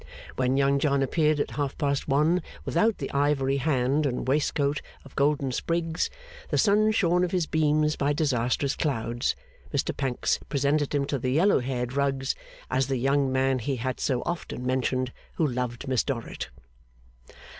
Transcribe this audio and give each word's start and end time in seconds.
When 0.35 0.57
Young 0.57 0.79
John 0.79 1.03
appeared 1.03 1.39
at 1.39 1.51
half 1.51 1.77
past 1.77 2.07
one 2.07 2.41
without 2.65 2.97
the 2.97 3.11
ivory 3.11 3.57
hand 3.57 4.07
and 4.07 4.27
waistcoat 4.27 4.81
of 5.05 5.15
golden 5.15 5.51
sprigs, 5.51 6.09
the 6.49 6.57
sun 6.57 6.89
shorn 6.91 7.23
of 7.23 7.29
his 7.29 7.45
beams 7.45 7.95
by 7.95 8.11
disastrous 8.11 8.75
clouds, 8.75 9.35
Mr 9.71 9.95
Pancks 9.95 10.39
presented 10.49 10.95
him 10.95 11.05
to 11.05 11.19
the 11.19 11.29
yellow 11.29 11.59
haired 11.59 11.93
Ruggs 11.93 12.33
as 12.67 12.87
the 12.87 12.97
young 12.97 13.31
man 13.31 13.59
he 13.59 13.75
had 13.75 13.99
so 13.99 14.23
often 14.23 14.65
mentioned 14.65 15.13
who 15.35 15.45
loved 15.45 15.87
Miss 15.87 16.03
Dorrit. 16.03 16.49